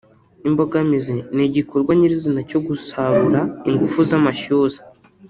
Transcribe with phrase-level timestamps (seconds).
[0.47, 4.79] imbogamizi n’igikorwa nyirizina cyo gusarura ingufu z’amashyuza